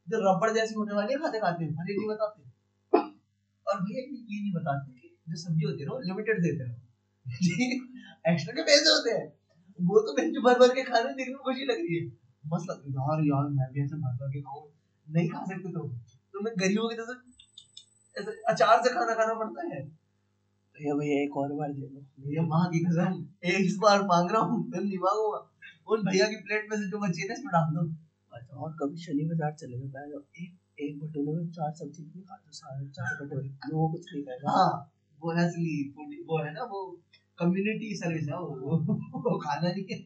[0.09, 2.43] जो रबड़ जैसी होने वाली है, खाते खाते ये नहीं बताते।
[3.69, 6.77] और भैया, ये नहीं बताते जो सब्ज़ी होती है ना लिमिटेड देते हैं।
[8.29, 9.27] एक्स्ट्रा के पैसे होते हैं।
[9.81, 12.05] वो तो बेंच भर भर के खाने देखने में खुशी लग रही है।
[12.47, 14.67] लगती है। यार यार, मैं भी ऐसे भर भर के खाऊं,
[15.13, 15.89] नहीं खा सकते तो।
[16.33, 17.17] तो मैं गरीबों की तरह
[18.21, 20.06] ऐसे अचार से खाना खाना पड़ता है।
[20.77, 23.13] भैया भैया एक और बार दे दो। भैया माँ की कसम
[23.45, 25.39] एक इस बार मांग रहा हूँ फिर नहीं मांगूँगा।
[25.89, 27.85] उन भैया की प्लेट में से जो बची है ना इसमें डाल दो।
[28.33, 30.51] अच्छा और कभी शनि बाज़ार चले गए पहले एक
[30.85, 34.73] एक भटूरे में चार सब्ज़ी नहीं खाते सारे चार भटूरे वो कुछ नहीं कहेगा हाँ
[35.21, 35.77] वो असली
[36.29, 36.81] वो है ना वो
[37.39, 38.77] कम्युनिटी सर्विस है वो
[39.25, 39.99] वो खाना नहीं है।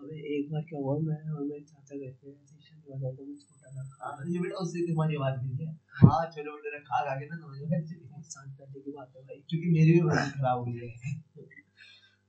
[0.00, 3.24] अबे एक बार क्या हुआ मैं और मेरे चाचा गए थे ऐसे शनि बाज़ार तो
[3.24, 6.78] मैं छोटा था। खा हाँ, ये बेटा उससे तुम्हारी आवाज़ नहीं है। हाँ चलो बेटा
[6.90, 10.00] खा खा के ना में बहुत साल पहले की बात है भाई क्योंकि मेरी भी
[10.00, 11.14] बड़ी खराब हो गई है।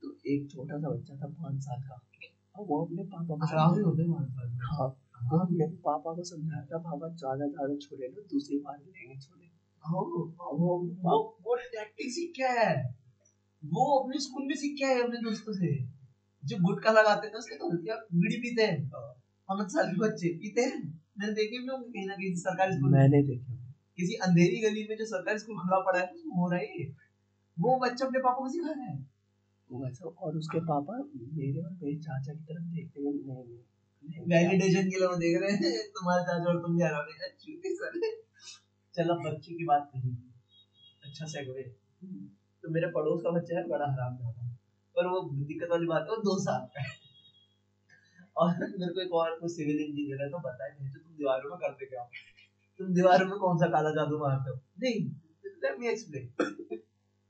[0.02, 2.00] तो एक छोटा सा बच्चा था पाँच साल का।
[2.54, 4.88] और वो अपने पापा को खराब ही होते हैं साथ में। हाँ
[5.30, 9.46] वो अपने पापा को समझाया था पापा ज़्यादा ज़्यादा छोड़े लो दूसरी बार लेंगे छोड़े।
[9.84, 10.00] हाँ,
[10.60, 10.78] वो
[11.44, 12.82] वो टैक्टिक सीख के आया है।
[13.62, 15.72] वो अपने स्कूल में सीख के आया है अपने दोस्तों से।
[16.42, 20.80] जो गुटखा लगाते थे उसके तो बीड़ी पीते हैं। पाँच साल के बच्चे पीते हैं।
[21.18, 23.59] मैंने देखे भी होंगे कहीं ना कहीं सरकारी स्कूल मैंने देखा
[24.00, 26.84] किसी अंधेरी गली में जो सरकारी स्कूल खुला पड़ा है उसमें हो रहा है
[27.56, 28.98] वो बच्चा अपने पापा को सिखा रहा है।
[29.70, 30.94] वैसा और उसके पापा
[31.32, 35.36] मेरे और मेरे चाचा की तरफ़ देखते हुए नहीं नहीं वैलिडेशन के लिए वो देख
[35.40, 37.98] रहे हैं। तुम्हारे चाचा और तुम भी आराम है। चूती सर।
[38.94, 40.10] चल बच्चे की बात कही
[41.04, 41.62] अच्छा सेगवे
[42.64, 44.48] तो मेरे पड़ोस का बच्चा है बड़ा हराम ज़्यादा
[44.96, 46.98] पर वो दिक्कत वाली बात है वो दो साल का है।
[48.36, 51.50] और मेरे को एक और कोई सिविल इंजीनियर है तो बताए नहीं तो तुम दीवारों
[51.50, 52.08] में करते क्या हो?
[52.80, 54.56] तुम दीवारों में कौन सा काला जादू मारते हो?
[54.82, 55.00] नहीं
[55.62, 56.24] लेट मी एक्सप्लेन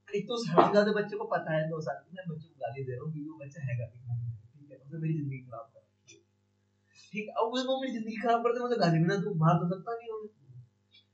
[0.08, 2.92] एक तो हरामजादे बच्चे को पता है दो साल की मैं बच्चे को गाली दे
[2.92, 5.88] रहा हूँ क्योंकि वो बच्चा है गाली ठीक है उसने मेरी ज़िंदगी खराब कर
[7.12, 9.96] ठीक है अब वो मेरी ज़िंदगी खराब करते मुझे गाली ना दूँ मार तो सकता
[9.96, 10.20] नहीं हूँ।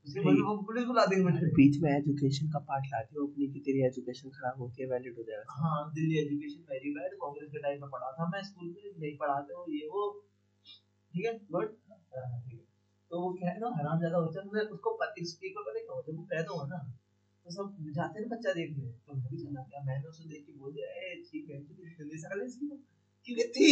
[0.05, 3.47] उसके बाद वो पुलिस बुला देंगे मुझे। बीच में एजुकेशन का पार्ट लाती हो अपनी
[3.55, 7.49] की तेरी एजुकेशन खराब होती है वैलिड हो जाएगा हाँ Delhi education very bad Congress
[7.55, 10.05] के टाइम में पढ़ा था मैं स्कूल में नहीं पढ़ाते हो ये वो।
[11.13, 12.65] ठीक है गुड ठीक है।
[13.11, 15.97] तो वो क्या है ना हराम ज़्यादा होता है उसको पति स्पीक पर पता क्या
[15.97, 16.79] है वो पैदा हुआ ना
[17.45, 20.53] तो सब जाते हैं बच्चा देखने तो मैं भी चला गया। मैंने उसे देख के
[20.53, 22.67] बोल दिया, ए, ठीक है तू जल्दी से कर ले इसकी
[23.27, 23.69] क्योंकि थी।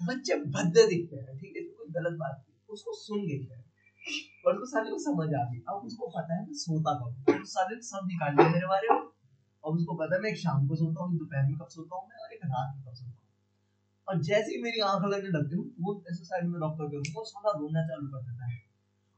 [0.00, 3.58] बच्चे भद्दे दिखते हैं, ठीक है तो कोई गलत बात नहीं। उसको सुन गई है।
[4.46, 7.40] और उसको साले को समझ आ गई। अब उसको पता है मैं सोता कब हूँ।
[7.42, 9.02] उस साले सब निकाल लिया मेरे बारे में।
[9.64, 12.08] और उसको पता है मैं एक शाम को सोता हूँ, दोपहर में कब सोता हूँ,
[12.08, 13.17] मैं और एक रात में कब सोता हूँ।
[14.08, 17.24] और जैसे ही मेरी आँख लगने लगती है, वो ऐसे साइड में रॉक करके उसको
[17.24, 18.58] साला रोना चालू कर देता है।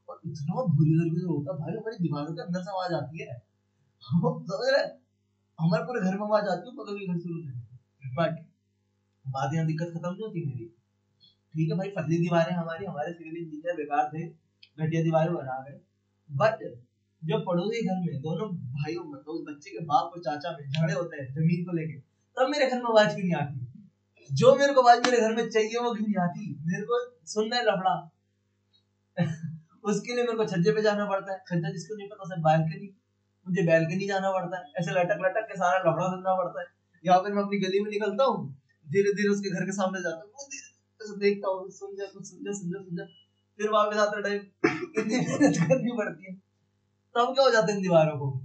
[0.09, 3.23] और इतना बुरी तरीके से रोता है, भाई हमारी दीवारों के अंदर से आवाज़ आती
[3.23, 3.37] है।
[4.03, 4.83] हम समझ रहे
[5.59, 8.39] हमारे पूरे घर में आवाज़ आती है बगल के घर से रोते बट
[9.25, 10.67] बात यहाँ दिक्कत खत्म नहीं होती मेरी।
[11.55, 14.23] ठीक है भाई पतली दीवारें हमारी, हमारे सिविल इंजीनियर बेकार थे,
[14.79, 15.81] घटिया दीवारें बना गए
[16.31, 16.63] बट
[17.23, 20.69] जब पड़ोसी घर में दोनों भाइयों में तो उस बच्चे के बाप और चाचा में
[20.69, 21.99] झगड़े होते हैं, ज़मीन को लेके,
[22.37, 23.60] तब मेरे घर में आवाज़ क्यों नहीं आती?
[24.33, 26.61] जो मेरे को आवाज़ मेरे घर में चाहिए, वो क्यों आती?
[26.67, 28.11] मेरे को सुनना है लफड़ा।
[29.85, 32.97] उसके लिए मेरे को छज्जे पे जाना पड़ता है। छज्जा जिसको नहीं पता, उसे बालकनी
[33.49, 36.67] मुझे बैल्कनी जाना पड़ता है। ऐसे लटक लटक के सारा लफड़ा सुनना पड़ता है।
[37.07, 38.57] या फिर मैं अपनी गली में निकलता हूँ,
[38.89, 42.53] धीरे धीरे उसके घर के सामने जाता हूँ। देखता हूँ, सुन जा कुछ सुन जा
[42.53, 43.05] सुन जा सुन जा।
[43.59, 44.41] फिर वापस आते टाइम
[44.99, 46.35] इतनी मेहनत करनी पड़ती है।
[47.17, 48.41] तब क्या हो जाता है इन दीवारों को?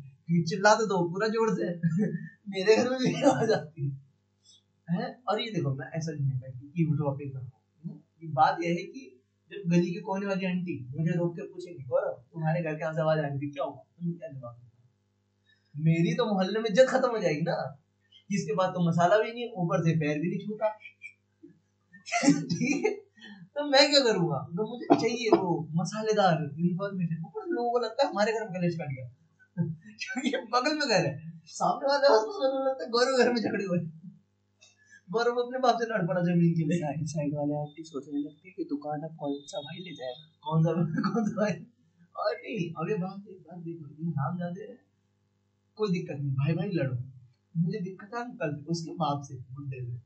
[0.50, 1.80] चिल्लाते तो पूरा ज़ोर से।
[2.50, 4.05] मेरे घर में भी आ जाती है।
[4.90, 5.24] हैं?
[5.24, 8.04] और ये देखो, मैं ऐसा नहीं है की टॉपिक कर रहा हूँ?
[8.24, 9.22] ये बात यह है कि
[9.52, 13.20] जब गली के कोने वाली आंटी मुझे रोक के पूछेंगी, गौरव, तुम्हारे घर के आवाज़
[13.20, 13.76] आ रही थी क्या हुआ?
[13.76, 14.62] तुम क्या जवाब
[15.78, 17.82] मेरी तो मोहल्ले में इज़्ज़त खत्म हो जाएगी ना।
[18.32, 20.78] इसके बाद तो मसाला भी नहीं, ऊपर से पैर भी नहीं छूता
[23.58, 24.38] तो मैं क्या करूँगा?
[24.38, 28.76] तो मुझे चाहिए वो मसालेदार इन्फॉर्मेशन ऊपर लोगों को लगता है हमारे घर में कलेश
[28.76, 29.10] कर गया।
[30.00, 33.80] क्योंकि बगल में घर है। सामने वाले घर में झगड़े हुए
[35.10, 38.48] गौरव अपने बाप से लड़ पड़ा ज़मीन के लिए। साइड साइड वाले आंटी सोचने लगती
[38.48, 40.26] है कि दुकान अब कौन सा भाई ले जाएगा?
[40.44, 40.72] कौन सा
[41.08, 41.54] कौन सा भाई?
[42.16, 44.78] और नहीं अबे बात एक बात देखो ये नाम जाते हैं?
[45.78, 46.96] कोई दिक्कत नहीं भाई भाई लड़ो।
[47.56, 49.98] मुझे दिक्कत है अंकल से उसके बाप से बुढ़े से।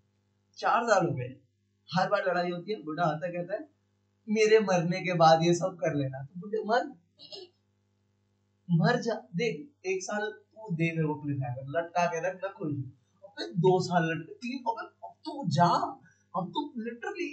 [0.60, 1.36] चार साल हो गए
[1.90, 3.68] हर बार लड़ाई होती है बुढ़ा आता कहता है
[4.28, 6.88] मेरे मरने के बाद ये सब कर लेना। तो बुढ़े मर
[8.68, 11.14] मर जा देख एक साल तू दे मेरे को
[11.78, 12.74] लटका के रख मैं खुश
[13.40, 15.70] फिर दो साल लटके तीन और फिर अब तू जा
[16.34, 17.30] अब तू लिटरली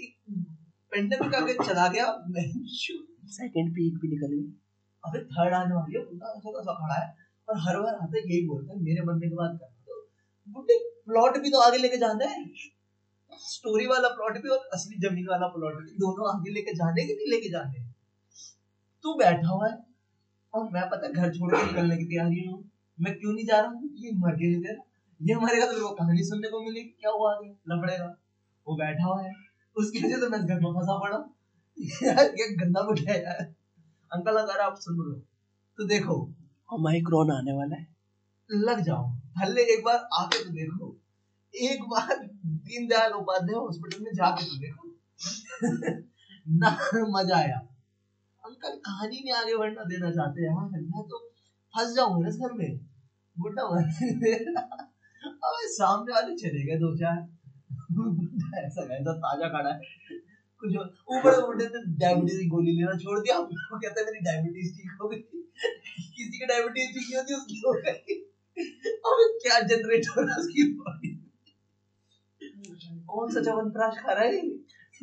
[0.93, 2.47] पेंडेमिक आगे चला गया मैं
[3.33, 4.45] सेकंड पीक भी निकल गई।
[5.05, 7.09] अबे थर्ड आने वाली है बुढ़ा ऐसा ऐसा खड़ा है।
[7.49, 10.01] और हर बार आता यही बोलता है मेरे मरने के बाद करना तो
[10.55, 12.45] बुढ़े प्लॉट भी तो आगे लेके जाना है।
[13.49, 17.15] स्टोरी वाला प्लॉट भी और असली ज़मीन वाला प्लॉट भी दोनों आगे लेके जाने के
[17.15, 17.85] नहीं लेके जाने?
[19.05, 19.77] तू बैठा हुआ है
[20.55, 22.59] और मैं पता है घर छोड़ के निकलने की तैयारी हूँ।
[22.99, 23.91] मैं क्यों नहीं जा रहा हूँ?
[23.97, 24.83] ये मर के नहीं दे रहा
[25.21, 27.49] ये मरेगा तो मेरे को कहानी सुनने को मिली क्या हुआ आगे?
[27.49, 28.17] लफड़ेगा।
[28.69, 29.33] वो बैठा हुआ है।
[29.77, 31.19] उसकी वजह से मैं घर में फंसा पड़ा
[32.03, 33.43] यार क्या गंदा बुढ़ा है यार।
[34.13, 35.21] अंकल अगर आप सुन रहे
[35.77, 36.35] तो देखो।
[36.73, 37.89] और माइक्रोन आने वाला है।
[38.53, 40.97] लग जाओ। भले एक बार आके तो देखो।
[41.55, 44.89] एक बार दीनदयाल उपाध्याय हॉस्पिटल में जाके तो देखो।
[46.49, 47.59] ना मज़ा आया।
[48.45, 51.19] अंकल कहानी में आगे बढ़ना देना चाहते हैं। हाँ मैं तो
[51.75, 52.81] फंस जाऊँगा इस घर में।
[53.39, 53.65] बुढ़ा
[55.47, 57.19] अबे सामने वाले चले गए दो चार।
[58.65, 59.81] ऐसा ऐसा ताज़ा खड़ा है।
[60.63, 64.73] कुछ ऊपर उठे तो डायबिटीज़ की गोली लेना छोड़ दिया वो कहता है मेरी डायबिटीज़
[64.77, 65.19] ठीक हो गई।
[66.17, 68.23] किसी की डायबिटीज़ ठीक नहीं होती उसकी हो गई।
[69.11, 71.13] अबे क्या जनरेट हो रहा उसकी बॉडी
[73.07, 74.49] कौन सा च्यवनप्राश खा रहा है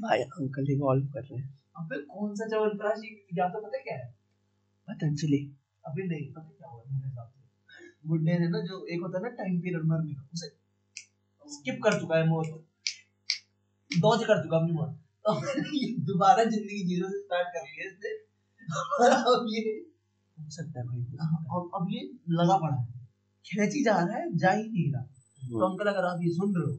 [0.01, 3.01] भाई अंकल इवॉल्व कर रहे हैं। अबे कौन सा च्यवनप्राश
[3.37, 4.15] या तो पता क्या है?
[4.87, 6.83] पतंजलि। अभी नहीं पता क्या हुआ?
[6.91, 7.32] मेरे हिसाब
[8.03, 10.47] से बुड्ढे ने ना जो एक होता है ना टाइम पीरियड मरने का उसे
[11.45, 12.47] स्किप कर चुका है मौत
[13.91, 15.33] डॉज कर चुका अपनी मौत तो
[16.03, 18.09] दोबारा ज़िंदगी ज़ीरो से स्टार्ट कर लिया इसने।
[19.07, 19.61] अब ये
[20.37, 22.87] हो सकता है भाई हो है। अब अब ये लगा पड़ा है।
[23.45, 26.55] खेची जा रहा है जा ही नहीं रहा। तो हम्म, अंकल अगर आप ये सुन
[26.55, 26.75] रहे हो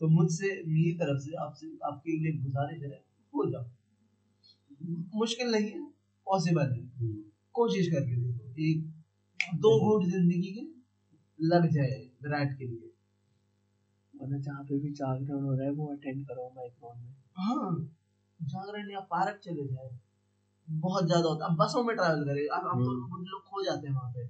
[0.00, 3.64] तो मुझसे मेरी तरफ़ से आपसे आपके लिए गुजारिश है हो जाओ।
[5.14, 5.80] मुश्किल नहीं है
[6.26, 8.91] पॉसिबल है। हम्म, कोशिश करके देखो। एक
[9.52, 10.66] दो घूट ज़िंदगी के
[11.46, 12.90] लग जाए विराट के लिए।
[14.14, 17.88] वरना जहाँ पे भी जागरण हो रहा है वो अटेंड करो माइक्रोन में। हाँ
[18.40, 19.98] जागरण या पार्क चले जाए।
[20.68, 23.64] बहुत ज़्यादा होता है। बसों में ट्रैवल करे। अब हम तो हम्म। बुढ़े लोग खो
[23.64, 24.26] जाते हैं वहाँ पे।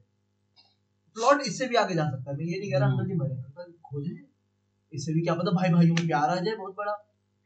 [1.16, 3.14] प्लॉट इससे भी आगे जा सकता है। मैं ये नहीं कह रहा हम्म। अंकल जी
[3.14, 4.22] मरे अंकल खो जाए।
[4.92, 6.92] इससे भी क्या पता भाई भाइयों में प्यार आ जाए बहुत बड़ा।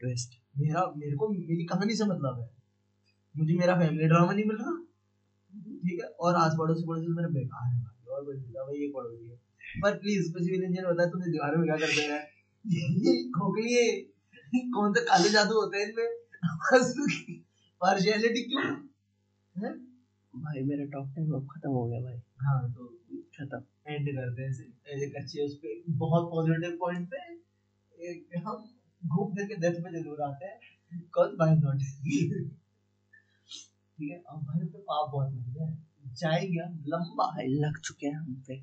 [0.00, 2.50] ट्विस्ट मेरा मेरे को मेरी कहानी से मतलब है।
[3.36, 4.85] मुझे मेरा फैमिली ड्रामा नहीं मिल रहा।
[5.86, 6.08] ठीक है?
[6.08, 9.36] और आस पड़ोसी पड़ोसी मेरे बेकार है भाई और नहीं भाई ये पड़ोसी है
[9.82, 12.24] पर प्लीज़ कुछ भी इंजीनियर बताए तुमने दीवारों में क्या करते हैं?
[13.32, 13.86] खोखली है
[14.74, 16.08] कौन से काले जादू होते हैं इनमें?
[17.80, 18.64] पार्शियलिटी क्यों?
[19.54, 19.72] है?
[20.34, 22.86] भाई मेरा टॉक टाइम अब खत्म हो गया भाई। हाँ तो
[23.38, 27.22] खत्म एंड करते हैं एक अच्छे उस पे बहुत पॉजिटिव पॉइंट पे
[28.10, 28.64] एक हम
[29.02, 31.82] घूम फिर के डेथ में ज़रूर आते हैं। कॉज बाय नॉट
[33.98, 35.68] ठीक है अब भाई पे पाप बहुत लग है।
[36.20, 38.54] जाएँगे हम लंबा भाई लग चुके हैं हम पे।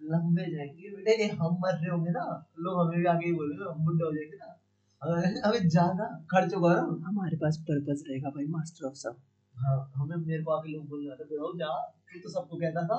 [0.00, 2.24] लंबे जाएँगे। बेटे ये हम मर रहे होंगे ना
[2.58, 4.56] लोग हमें भी आगे ही बोलेंगे हम बुढ़े हो जाएँगे ना।
[5.02, 9.20] अगर अबे जाना खर्च होगा ना। हमारे पास पर्पस रहेगा भाई मास्टर ऑफ़ सब।
[9.54, 11.70] हाँ हमें मेरे को आके लोग बोल रहे थे बुढ़ाओ जा
[12.12, 12.98] तू तो सबको कहता था।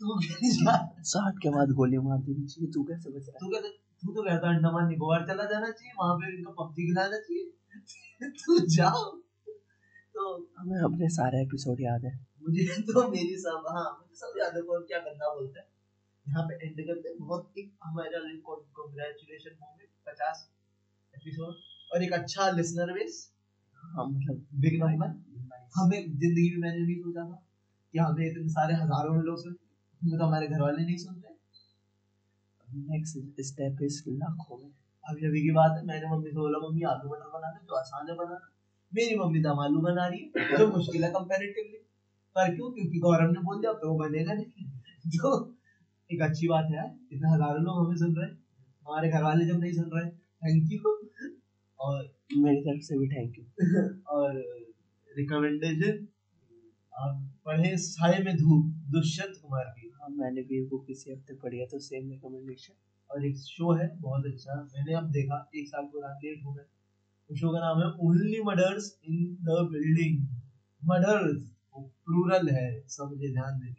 [0.00, 0.18] तू
[1.10, 3.68] साठ के बाद गोली मार देनी चाहिए तू कैसे बच रहा तू कहता
[4.02, 8.58] तू तो कहता अंडमान निकोबार चला जाना चाहिए वहाँ पे इनको पबजी खिलाना चाहिए। तू
[8.76, 9.02] जाओ
[10.14, 10.24] तो
[10.58, 14.62] हमें अपने सारे एपिसोड याद है। मुझे तो मेरी सब हाँ मुझे सब याद है
[14.62, 15.66] कौन क्या गंदा बोलता है।
[16.26, 20.48] यहाँ पे एंड करते हैं। बहुत एक हमारा कॉन्ग्रेचुलेशन मूवमेंट पचास
[21.14, 21.54] एपिसोड
[21.92, 23.18] और एक अच्छा लिसनर बेस
[23.82, 25.08] हाँ मतलब बिग नंबर
[25.76, 27.42] हमें ज़िंदगी में मैंने नहीं सोचा था
[27.94, 29.56] कि हमें इतने सारे हज़ारों में लोग सुन
[30.02, 31.32] हमें तो हमारे घर वाले नहीं सुनते
[32.68, 34.70] नेक्स्ट स्टेप इज़ लाखों में
[35.04, 37.74] अभी अभी की बात है मैंने मम्मी से बोला मम्मी आलू मटर बना दे जो
[37.74, 38.50] आसान है बनाना।
[38.94, 41.78] मेरी मम्मी दम आलू बना रही है जो मुश्किल है कंपैरेटिवली
[42.36, 42.70] पर क्यों?
[42.72, 44.66] क्योंकि गौरव ने बोल दिया तो वो बनेगा नहीं।
[45.14, 45.30] तो
[46.10, 48.36] एक अच्छी बात है इतने हज़ारों लोग हमें सुन रहे हैं।
[48.86, 50.10] हमारे घर वाले जब नहीं सुन रहे
[50.42, 50.92] थैंक यू
[51.80, 52.02] और
[52.36, 53.44] मेरी तरफ़ से भी थैंक यू
[54.08, 54.36] और
[55.10, 56.06] रिकमेंडेशन
[56.92, 61.58] आप पढ़े साय में धूप दुष्यंत कुमार की। हाँ मैंने भी वो किसी हफ़्ते पढ़ी
[61.58, 62.74] है तो सेम रिकमेंडेशन
[63.10, 66.54] और एक शो है बहुत अच्छा। मैंने अब देखा एक साल पुराना हूँ।
[67.30, 70.18] शो का नाम है only murders in the building
[70.82, 71.38] murders
[71.74, 73.70] plural है, सब मुझे ध्यान दे।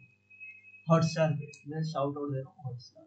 [0.86, 3.04] हॉटस्टार पे। मैं शाउट आउट दे रहा हूँ हॉटस्टार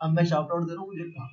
[0.00, 1.28] अब मैं शाउट आउट दे रहा हूँ, मुझे काम